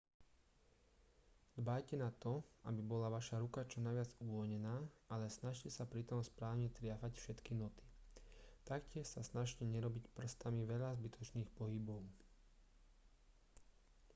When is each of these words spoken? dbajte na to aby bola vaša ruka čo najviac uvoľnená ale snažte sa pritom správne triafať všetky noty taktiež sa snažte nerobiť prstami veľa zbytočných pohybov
dbajte 1.57 1.97
na 2.01 2.07
to 2.23 2.31
aby 2.69 2.81
bola 2.91 3.05
vaša 3.15 3.35
ruka 3.43 3.61
čo 3.71 3.77
najviac 3.85 4.09
uvoľnená 4.25 4.75
ale 5.13 5.29
snažte 5.37 5.69
sa 5.71 5.85
pritom 5.93 6.19
správne 6.29 6.67
triafať 6.77 7.11
všetky 7.21 7.53
noty 7.61 7.85
taktiež 8.69 9.05
sa 9.09 9.21
snažte 9.31 9.61
nerobiť 9.75 10.05
prstami 10.17 10.61
veľa 10.71 10.89
zbytočných 10.99 11.49
pohybov 11.57 12.01